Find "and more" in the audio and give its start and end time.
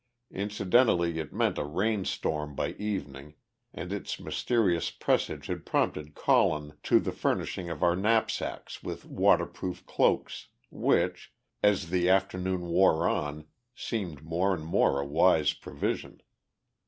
14.55-14.99